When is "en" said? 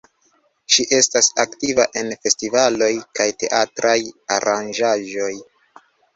2.01-2.09